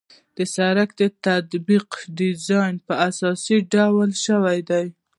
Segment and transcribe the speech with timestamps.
[0.37, 4.87] د سرک د طبقاتو ډیزاین په اساسي ډول شوی دی